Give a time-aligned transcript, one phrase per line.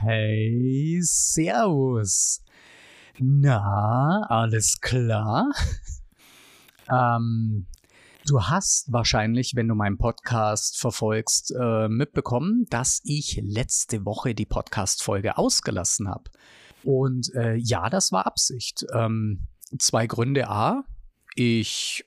[0.00, 2.40] Hey, Servus.
[3.18, 5.50] Na, alles klar?
[6.88, 7.66] ähm,
[8.24, 14.46] du hast wahrscheinlich, wenn du meinen Podcast verfolgst, äh, mitbekommen, dass ich letzte Woche die
[14.46, 16.30] Podcast-Folge ausgelassen habe.
[16.84, 18.86] Und äh, ja, das war Absicht.
[18.94, 19.48] Ähm,
[19.80, 20.48] zwei Gründe.
[20.48, 20.84] A,
[21.34, 22.04] ich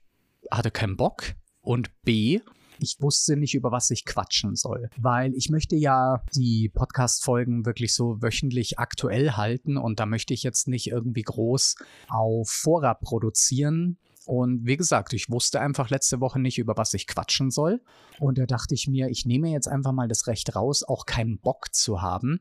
[0.50, 1.34] hatte keinen Bock.
[1.60, 2.40] Und B,
[2.82, 4.90] ich wusste nicht, über was ich quatschen soll.
[4.98, 10.44] Weil ich möchte ja die Podcast-Folgen wirklich so wöchentlich aktuell halten und da möchte ich
[10.44, 11.76] jetzt nicht irgendwie groß
[12.10, 13.98] auf Vorrat produzieren.
[14.26, 17.82] Und wie gesagt, ich wusste einfach letzte Woche nicht, über was ich quatschen soll.
[18.20, 21.40] Und da dachte ich mir, ich nehme jetzt einfach mal das Recht raus, auch keinen
[21.40, 22.40] Bock zu haben.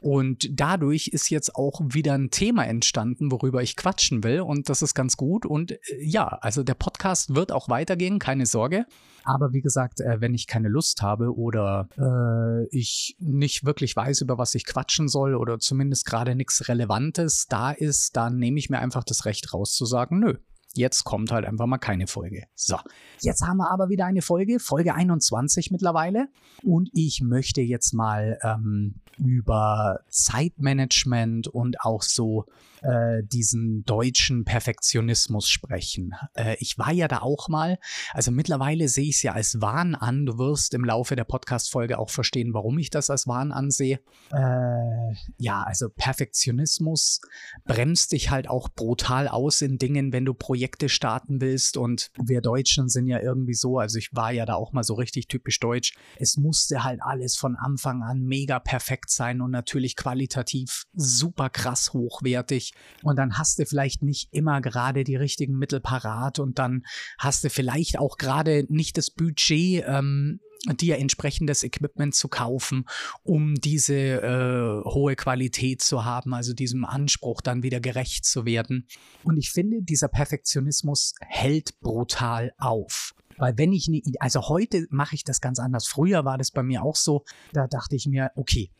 [0.00, 4.40] Und dadurch ist jetzt auch wieder ein Thema entstanden, worüber ich quatschen will.
[4.40, 5.46] Und das ist ganz gut.
[5.46, 8.86] Und äh, ja, also der Podcast wird auch weitergehen, keine Sorge.
[9.24, 14.20] Aber wie gesagt, äh, wenn ich keine Lust habe oder äh, ich nicht wirklich weiß,
[14.20, 18.70] über was ich quatschen soll oder zumindest gerade nichts Relevantes da ist, dann nehme ich
[18.70, 20.34] mir einfach das Recht raus zu sagen, nö,
[20.76, 22.44] Jetzt kommt halt einfach mal keine Folge.
[22.54, 22.76] So,
[23.20, 26.28] jetzt haben wir aber wieder eine Folge, Folge 21 mittlerweile.
[26.62, 32.44] Und ich möchte jetzt mal ähm, über Zeitmanagement und auch so
[32.82, 36.14] äh, diesen deutschen Perfektionismus sprechen.
[36.34, 37.78] Äh, ich war ja da auch mal,
[38.12, 40.26] also mittlerweile sehe ich es ja als Wahn an.
[40.26, 44.00] Du wirst im Laufe der Podcast-Folge auch verstehen, warum ich das als Wahn ansehe.
[44.32, 47.20] Äh, ja, also Perfektionismus
[47.64, 51.76] bremst dich halt auch brutal aus in Dingen, wenn du Projekte starten willst.
[51.76, 54.94] Und wir Deutschen sind ja irgendwie so, also ich war ja da auch mal so
[54.94, 55.94] richtig typisch deutsch.
[56.16, 61.92] Es musste halt alles von Anfang an mega perfekt sein und natürlich qualitativ super krass
[61.92, 62.72] hochwertig.
[63.02, 66.82] Und dann hast du vielleicht nicht immer gerade die richtigen Mittel parat und dann
[67.18, 70.40] hast du vielleicht auch gerade nicht das Budget, ähm,
[70.80, 72.86] dir entsprechendes Equipment zu kaufen,
[73.22, 78.86] um diese äh, hohe Qualität zu haben, also diesem Anspruch dann wieder gerecht zu werden.
[79.24, 83.14] Und ich finde, dieser Perfektionismus hält brutal auf.
[83.38, 85.86] Weil wenn ich eine also heute mache ich das ganz anders.
[85.86, 88.70] Früher war das bei mir auch so, da dachte ich mir, okay,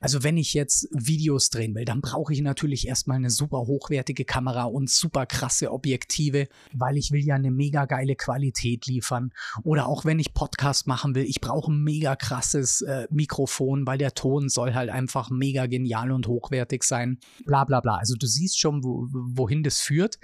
[0.00, 4.24] also wenn ich jetzt Videos drehen will, dann brauche ich natürlich erstmal eine super hochwertige
[4.24, 9.32] Kamera und super krasse Objektive, weil ich will ja eine mega geile Qualität liefern.
[9.62, 13.98] Oder auch wenn ich Podcast machen will, ich brauche ein mega krasses äh, Mikrofon, weil
[13.98, 17.18] der Ton soll halt einfach mega genial und hochwertig sein.
[17.44, 17.96] Bla bla bla.
[17.96, 20.18] Also du siehst schon, wo, wohin das führt.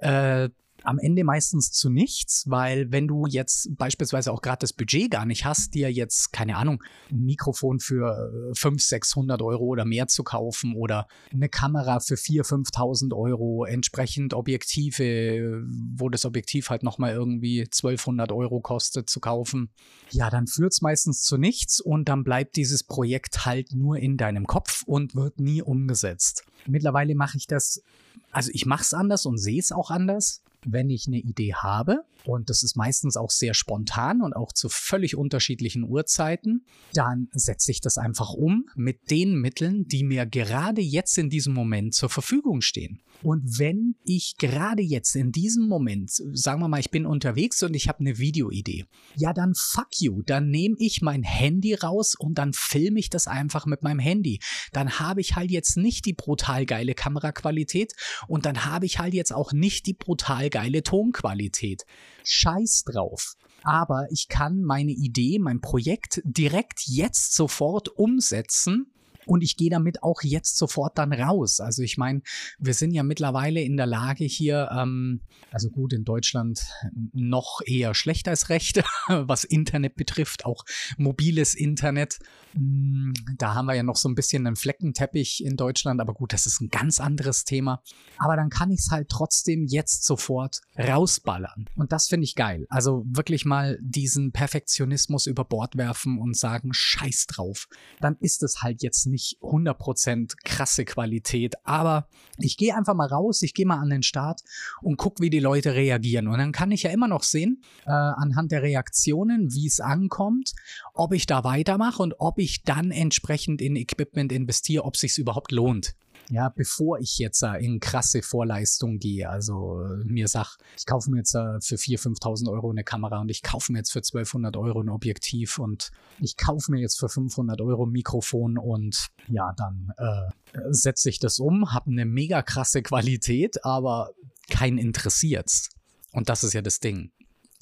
[0.00, 0.48] Äh,
[0.84, 5.26] am Ende meistens zu nichts, weil wenn du jetzt beispielsweise auch gerade das Budget gar
[5.26, 10.08] nicht hast, dir jetzt, keine Ahnung, ein Mikrofon für 500, äh, 600 Euro oder mehr
[10.08, 15.62] zu kaufen oder eine Kamera für 4.000, 5.000 Euro, entsprechend Objektive,
[15.94, 19.70] wo das Objektiv halt nochmal irgendwie 1200 Euro kostet zu kaufen,
[20.10, 24.16] ja, dann führt es meistens zu nichts und dann bleibt dieses Projekt halt nur in
[24.16, 26.44] deinem Kopf und wird nie umgesetzt.
[26.66, 27.82] Mittlerweile mache ich das,
[28.30, 32.04] also ich mache es anders und sehe es auch anders wenn ich eine Idee habe,
[32.24, 37.70] und das ist meistens auch sehr spontan und auch zu völlig unterschiedlichen Uhrzeiten, dann setze
[37.70, 42.08] ich das einfach um mit den Mitteln, die mir gerade jetzt in diesem Moment zur
[42.08, 43.00] Verfügung stehen.
[43.22, 47.74] Und wenn ich gerade jetzt in diesem Moment, sagen wir mal, ich bin unterwegs und
[47.74, 48.84] ich habe eine Videoidee,
[49.16, 53.28] ja dann fuck you, dann nehme ich mein Handy raus und dann filme ich das
[53.28, 54.40] einfach mit meinem Handy.
[54.72, 57.92] Dann habe ich halt jetzt nicht die brutal geile Kameraqualität
[58.26, 61.84] und dann habe ich halt jetzt auch nicht die brutal geile Tonqualität.
[62.24, 63.34] Scheiß drauf.
[63.62, 68.92] Aber ich kann meine Idee, mein Projekt direkt jetzt sofort umsetzen
[69.26, 71.60] und ich gehe damit auch jetzt sofort dann raus.
[71.60, 72.22] Also ich meine,
[72.58, 76.64] wir sind ja mittlerweile in der Lage hier, ähm, also gut, in Deutschland
[77.12, 80.64] noch eher schlecht als recht, was Internet betrifft, auch
[80.96, 82.18] mobiles Internet.
[82.54, 86.32] Hm, da haben wir ja noch so ein bisschen einen Fleckenteppich in Deutschland, aber gut,
[86.32, 87.82] das ist ein ganz anderes Thema.
[88.18, 91.66] Aber dann kann ich es halt trotzdem jetzt sofort rausballern.
[91.76, 92.66] Und das finde ich geil.
[92.68, 97.68] Also wirklich mal diesen Perfektionismus über Bord werfen und sagen, scheiß drauf.
[98.00, 103.42] Dann ist es halt jetzt nicht 100% krasse Qualität, aber ich gehe einfach mal raus,
[103.42, 104.40] ich gehe mal an den Start
[104.80, 106.26] und gucke, wie die Leute reagieren.
[106.26, 110.54] Und dann kann ich ja immer noch sehen, äh, anhand der Reaktionen, wie es ankommt,
[110.94, 115.52] ob ich da weitermache und ob ich dann entsprechend in Equipment investiere, ob sich überhaupt
[115.52, 115.94] lohnt
[116.32, 119.28] ja, bevor ich jetzt in krasse Vorleistung gehe.
[119.28, 123.28] Also äh, mir sag, ich kaufe mir jetzt für 4.000, 5.000 Euro eine Kamera und
[123.28, 125.90] ich kaufe mir jetzt für 1.200 Euro ein Objektiv und
[126.20, 130.30] ich kaufe mir jetzt für 500 Euro ein Mikrofon und ja, dann äh,
[130.70, 134.12] setze ich das um, habe eine mega krasse Qualität, aber
[134.48, 135.68] kein interessiert's.
[136.12, 137.10] Und das ist ja das Ding.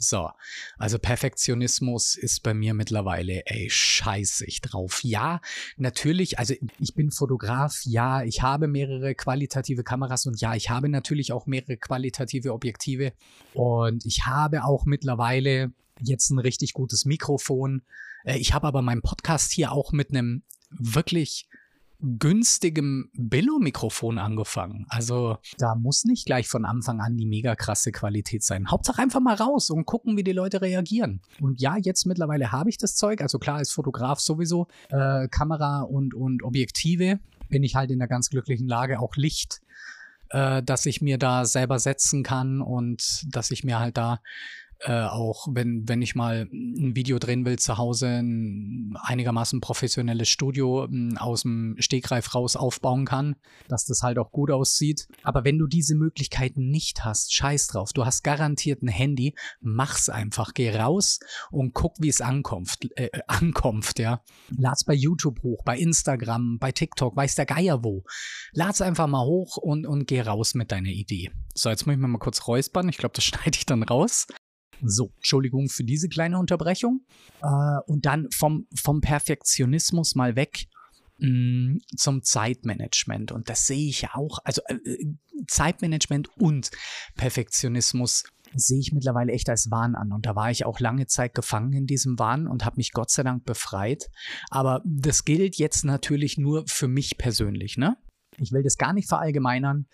[0.02, 0.31] So,
[0.79, 5.05] also Perfektionismus ist bei mir mittlerweile, ey, scheiße ich drauf.
[5.05, 5.43] Ja,
[5.76, 10.88] natürlich, also ich bin Fotograf, ja, ich habe mehrere qualitative Kameras und ja, ich habe
[10.88, 13.12] natürlich auch mehrere qualitative Objektive
[13.52, 15.70] und ich habe auch mittlerweile
[16.00, 17.82] jetzt ein richtig gutes Mikrofon.
[18.25, 21.46] Äh, ich habe aber meinen Podcast hier auch mit einem wirklich
[22.02, 24.87] günstigem Billo-Mikrofon angefangen.
[24.88, 28.70] Also da muss nicht gleich von Anfang an die mega krasse Qualität sein.
[28.70, 31.20] Hauptsache einfach mal raus und gucken, wie die Leute reagieren.
[31.41, 33.20] Und ja, jetzt mittlerweile habe ich das Zeug.
[33.20, 38.08] Also klar, als Fotograf sowieso äh, Kamera und, und Objektive bin ich halt in der
[38.08, 39.61] ganz glücklichen Lage, auch Licht
[40.31, 44.20] äh, dass ich mir da selber setzen kann und dass ich mir halt da
[44.82, 50.29] äh, auch wenn, wenn ich mal ein Video drehen will zu Hause, ein einigermaßen professionelles
[50.29, 53.37] Studio hm, aus dem Stegreif raus aufbauen kann,
[53.69, 55.06] dass das halt auch gut aussieht.
[55.23, 57.93] Aber wenn du diese Möglichkeiten nicht hast, scheiß drauf.
[57.93, 60.55] Du hast garantiert ein Handy, mach's einfach.
[60.55, 62.79] Geh raus und guck, wie es ankommt.
[62.97, 64.23] Äh, ankommt, ja.
[64.56, 68.05] Lad's bei YouTube hoch, bei Instagram, bei TikTok, weiß der Geier wo.
[68.53, 71.31] Lad's einfach mal hoch und, und geh raus mit deiner Idee.
[71.55, 72.88] So, jetzt muss ich mir mal kurz räuspern.
[72.88, 74.27] Ich glaube, das schneide ich dann raus.
[74.82, 77.05] So, Entschuldigung für diese kleine Unterbrechung.
[77.43, 80.67] Äh, und dann vom, vom Perfektionismus mal weg
[81.19, 83.32] mm, zum Zeitmanagement.
[83.32, 84.38] Und das sehe ich ja auch.
[84.44, 85.15] Also äh, äh,
[85.47, 86.71] Zeitmanagement und
[87.17, 88.25] Perfektionismus
[88.55, 90.12] sehe ich mittlerweile echt als Wahn an.
[90.12, 93.11] Und da war ich auch lange Zeit gefangen in diesem Wahn und habe mich Gott
[93.11, 94.11] sei Dank befreit.
[94.50, 97.77] Aber das gilt jetzt natürlich nur für mich persönlich.
[97.77, 97.97] Ne?
[98.38, 99.87] Ich will das gar nicht verallgemeinern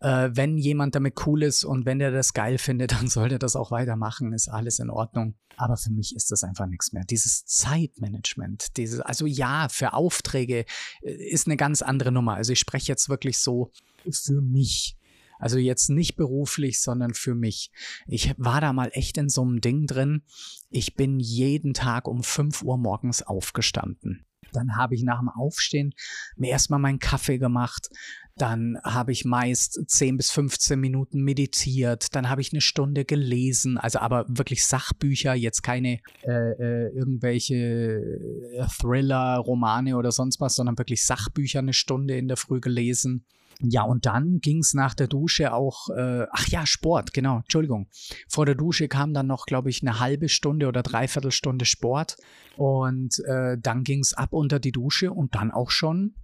[0.00, 3.38] äh, wenn jemand damit cool ist und wenn der das geil findet, dann soll der
[3.38, 5.34] das auch weitermachen, ist alles in Ordnung.
[5.56, 7.04] Aber für mich ist das einfach nichts mehr.
[7.04, 10.64] Dieses Zeitmanagement, dieses, also ja, für Aufträge
[11.02, 12.34] äh, ist eine ganz andere Nummer.
[12.34, 13.70] Also ich spreche jetzt wirklich so
[14.10, 14.96] für mich.
[15.38, 17.70] Also jetzt nicht beruflich, sondern für mich.
[18.06, 20.22] Ich war da mal echt in so einem Ding drin.
[20.70, 24.24] Ich bin jeden Tag um 5 Uhr morgens aufgestanden.
[24.54, 25.94] Dann habe ich nach dem Aufstehen
[26.36, 27.88] mir erstmal meinen Kaffee gemacht,
[28.36, 32.14] dann habe ich meist 10 bis 15 Minuten meditiert.
[32.16, 33.78] Dann habe ich eine Stunde gelesen.
[33.78, 40.56] Also aber wirklich Sachbücher, jetzt keine äh, äh, irgendwelche äh, Thriller, Romane oder sonst was,
[40.56, 43.24] sondern wirklich Sachbücher eine Stunde in der Früh gelesen.
[43.60, 47.88] Ja, und dann ging es nach der Dusche auch, äh, ach ja, Sport, genau, Entschuldigung.
[48.28, 52.16] Vor der Dusche kam dann noch, glaube ich, eine halbe Stunde oder dreiviertel Stunde Sport.
[52.56, 56.14] Und äh, dann ging es ab unter die Dusche und dann auch schon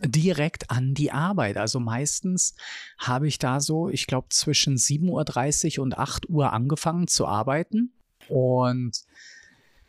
[0.00, 1.56] direkt an die Arbeit.
[1.56, 2.54] Also meistens
[2.98, 7.92] habe ich da so, ich glaube, zwischen 7.30 Uhr und 8 Uhr angefangen zu arbeiten.
[8.28, 9.02] Und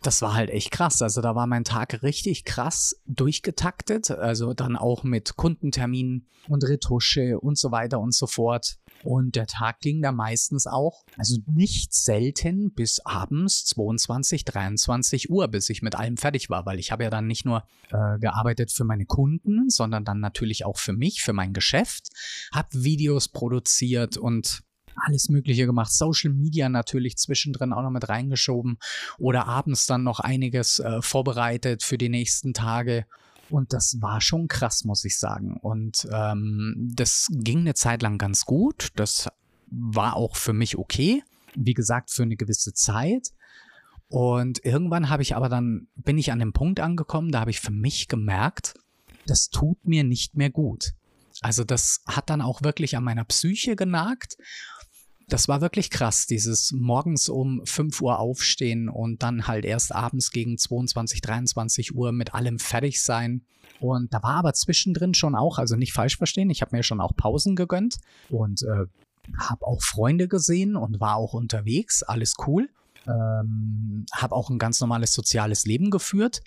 [0.01, 1.01] das war halt echt krass.
[1.01, 4.11] Also da war mein Tag richtig krass durchgetaktet.
[4.11, 8.77] Also dann auch mit Kundenterminen und Retusche und so weiter und so fort.
[9.03, 15.47] Und der Tag ging da meistens auch, also nicht selten bis abends 22, 23 Uhr,
[15.47, 18.71] bis ich mit allem fertig war, weil ich habe ja dann nicht nur äh, gearbeitet
[18.71, 22.09] für meine Kunden, sondern dann natürlich auch für mich, für mein Geschäft,
[22.53, 24.63] habe Videos produziert und
[25.05, 25.91] alles Mögliche gemacht.
[25.91, 28.77] Social Media natürlich zwischendrin auch noch mit reingeschoben
[29.17, 33.05] oder abends dann noch einiges äh, vorbereitet für die nächsten Tage.
[33.49, 35.57] Und das war schon krass, muss ich sagen.
[35.57, 38.89] Und ähm, das ging eine Zeit lang ganz gut.
[38.95, 39.29] Das
[39.67, 41.23] war auch für mich okay.
[41.55, 43.29] Wie gesagt, für eine gewisse Zeit.
[44.07, 47.59] Und irgendwann habe ich aber dann, bin ich an dem Punkt angekommen, da habe ich
[47.59, 48.73] für mich gemerkt,
[49.27, 50.93] das tut mir nicht mehr gut.
[51.41, 54.37] Also das hat dann auch wirklich an meiner Psyche genagt
[55.29, 60.31] das war wirklich krass, dieses morgens um 5 Uhr aufstehen und dann halt erst abends
[60.31, 63.43] gegen 22, 23 Uhr mit allem fertig sein.
[63.79, 66.99] Und da war aber zwischendrin schon auch, also nicht falsch verstehen, ich habe mir schon
[66.99, 67.97] auch Pausen gegönnt
[68.29, 68.85] und äh,
[69.37, 72.69] habe auch Freunde gesehen und war auch unterwegs, alles cool.
[73.07, 76.41] Ähm, habe auch ein ganz normales soziales Leben geführt,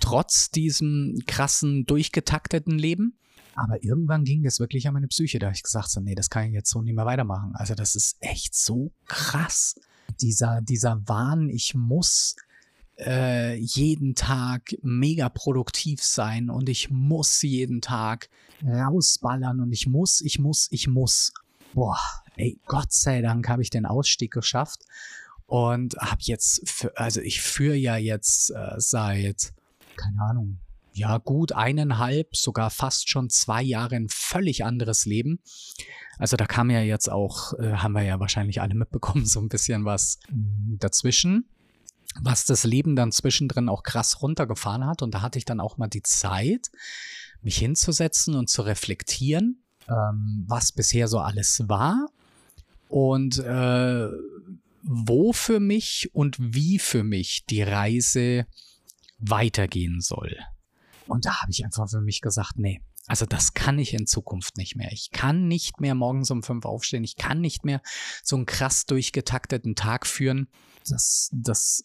[0.00, 3.16] trotz diesem krassen, durchgetakteten Leben.
[3.56, 6.30] Aber irgendwann ging das wirklich an meine Psyche, da habe ich gesagt so, nee, das
[6.30, 7.52] kann ich jetzt so nicht mehr weitermachen.
[7.54, 9.76] Also das ist echt so krass.
[10.20, 12.36] Dieser, dieser Wahn, ich muss
[12.98, 18.28] äh, jeden Tag mega produktiv sein und ich muss jeden Tag
[18.64, 21.32] rausballern und ich muss, ich muss, ich muss.
[21.74, 21.98] Boah,
[22.36, 24.84] ey, Gott sei Dank habe ich den Ausstieg geschafft
[25.46, 29.52] und habe jetzt, für, also ich führe ja jetzt äh, seit,
[29.96, 30.60] keine Ahnung,
[30.94, 35.40] ja gut eineinhalb, sogar fast schon zwei Jahre ein völlig anderes Leben.
[36.18, 39.48] Also da kam ja jetzt auch, äh, haben wir ja wahrscheinlich alle mitbekommen, so ein
[39.48, 41.48] bisschen was mm, dazwischen,
[42.20, 45.02] was das Leben dann zwischendrin auch krass runtergefahren hat.
[45.02, 46.70] Und da hatte ich dann auch mal die Zeit,
[47.42, 52.06] mich hinzusetzen und zu reflektieren, ähm, was bisher so alles war
[52.88, 54.08] und äh,
[54.82, 58.46] wo für mich und wie für mich die Reise
[59.18, 60.38] weitergehen soll.
[61.06, 64.56] Und da habe ich einfach für mich gesagt, nee, also das kann ich in Zukunft
[64.56, 64.90] nicht mehr.
[64.92, 67.04] Ich kann nicht mehr morgens um fünf aufstehen.
[67.04, 67.82] Ich kann nicht mehr
[68.22, 70.48] so einen krass durchgetakteten Tag führen.
[70.88, 71.84] Das, das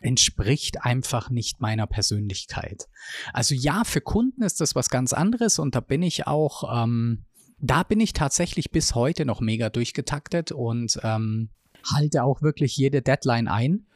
[0.00, 2.88] entspricht einfach nicht meiner Persönlichkeit.
[3.32, 7.24] Also ja, für Kunden ist das was ganz anderes und da bin ich auch, ähm,
[7.58, 11.50] da bin ich tatsächlich bis heute noch mega durchgetaktet und ähm,
[11.92, 13.86] halte auch wirklich jede Deadline ein.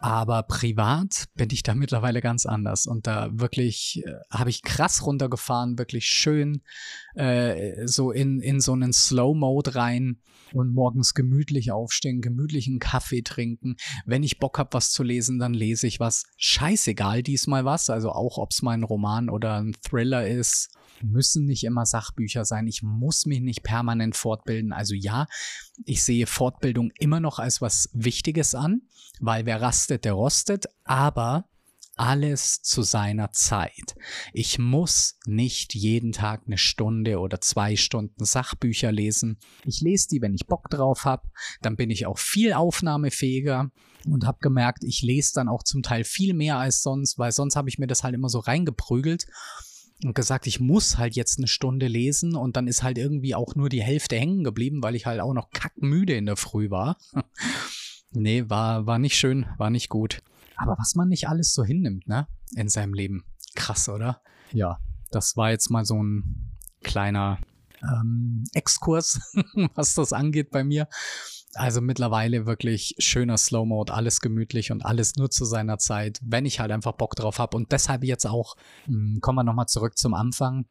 [0.00, 5.04] Aber privat bin ich da mittlerweile ganz anders und da wirklich äh, habe ich krass
[5.04, 6.62] runtergefahren, wirklich schön
[7.14, 10.20] äh, so in, in so einen Slow-Mode rein
[10.52, 13.74] und morgens gemütlich aufstehen, gemütlichen Kaffee trinken.
[14.06, 16.22] Wenn ich Bock habe, was zu lesen, dann lese ich was.
[16.36, 20.68] Scheißegal diesmal was, also auch ob es mal ein Roman oder ein Thriller ist
[21.02, 22.66] müssen nicht immer Sachbücher sein.
[22.66, 24.72] Ich muss mich nicht permanent fortbilden.
[24.72, 25.26] Also ja,
[25.84, 28.82] ich sehe Fortbildung immer noch als was Wichtiges an,
[29.20, 30.66] weil wer rastet, der rostet.
[30.84, 31.44] Aber
[31.98, 33.96] alles zu seiner Zeit.
[34.32, 39.38] Ich muss nicht jeden Tag eine Stunde oder zwei Stunden Sachbücher lesen.
[39.64, 41.28] Ich lese die, wenn ich Bock drauf habe.
[41.60, 43.70] Dann bin ich auch viel aufnahmefähiger
[44.06, 47.56] und habe gemerkt, ich lese dann auch zum Teil viel mehr als sonst, weil sonst
[47.56, 49.26] habe ich mir das halt immer so reingeprügelt
[50.04, 53.54] und gesagt, ich muss halt jetzt eine Stunde lesen und dann ist halt irgendwie auch
[53.54, 56.96] nur die Hälfte hängen geblieben, weil ich halt auch noch kackmüde in der Früh war.
[58.10, 60.22] nee, war, war nicht schön, war nicht gut.
[60.56, 63.24] Aber was man nicht alles so hinnimmt, ne, in seinem Leben.
[63.54, 64.22] Krass, oder?
[64.52, 64.78] Ja,
[65.10, 67.38] das war jetzt mal so ein kleiner
[67.82, 69.20] ähm, Exkurs,
[69.74, 70.88] was das angeht bei mir.
[71.58, 76.46] Also mittlerweile wirklich schöner Slow Mode, alles gemütlich und alles nur zu seiner Zeit, wenn
[76.46, 77.56] ich halt einfach Bock drauf habe.
[77.56, 80.66] Und deshalb jetzt auch, mh, hm, kommen wir nochmal zurück zum Anfang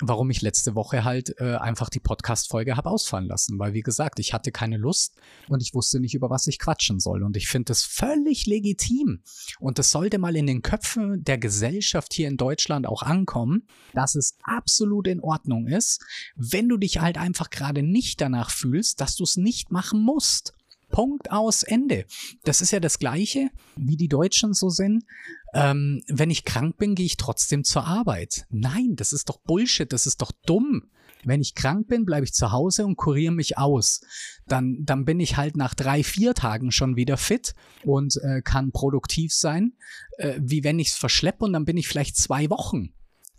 [0.00, 3.58] warum ich letzte Woche halt äh, einfach die Podcast-Folge habe ausfallen lassen.
[3.58, 5.16] Weil, wie gesagt, ich hatte keine Lust
[5.48, 7.22] und ich wusste nicht, über was ich quatschen soll.
[7.22, 9.22] Und ich finde das völlig legitim.
[9.58, 14.14] Und das sollte mal in den Köpfen der Gesellschaft hier in Deutschland auch ankommen, dass
[14.14, 16.04] es absolut in Ordnung ist,
[16.36, 20.54] wenn du dich halt einfach gerade nicht danach fühlst, dass du es nicht machen musst.
[20.90, 22.06] Punkt aus Ende.
[22.44, 25.04] Das ist ja das Gleiche, wie die Deutschen so sind.
[25.54, 28.46] Ähm, wenn ich krank bin, gehe ich trotzdem zur Arbeit.
[28.50, 30.90] Nein, das ist doch Bullshit, das ist doch dumm.
[31.24, 34.00] Wenn ich krank bin, bleibe ich zu Hause und kuriere mich aus.
[34.46, 37.54] Dann, dann bin ich halt nach drei, vier Tagen schon wieder fit
[37.84, 39.72] und äh, kann produktiv sein,
[40.18, 42.92] äh, wie wenn ich es verschleppe und dann bin ich vielleicht zwei Wochen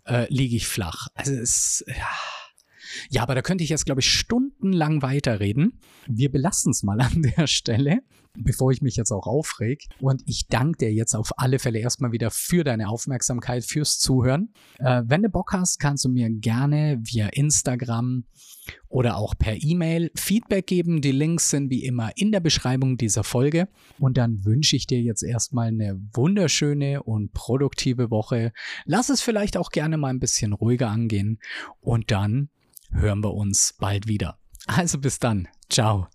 [0.06, 1.08] äh, liege ich flach.
[1.14, 2.08] Also es, ja
[3.08, 5.80] ja, aber da könnte ich jetzt, glaube ich, stundenlang weiterreden.
[6.06, 8.00] Wir belassen es mal an der Stelle,
[8.36, 9.86] bevor ich mich jetzt auch aufreg.
[10.00, 14.52] Und ich danke dir jetzt auf alle Fälle erstmal wieder für deine Aufmerksamkeit, fürs Zuhören.
[14.78, 18.24] Äh, wenn du Bock hast, kannst du mir gerne via Instagram
[18.88, 21.00] oder auch per E-Mail Feedback geben.
[21.00, 23.68] Die Links sind wie immer in der Beschreibung dieser Folge.
[23.98, 28.52] Und dann wünsche ich dir jetzt erstmal eine wunderschöne und produktive Woche.
[28.84, 31.38] Lass es vielleicht auch gerne mal ein bisschen ruhiger angehen.
[31.80, 32.50] Und dann
[32.92, 34.38] hören wir uns bald wieder.
[34.66, 35.48] Also bis dann.
[35.68, 36.08] Ciao.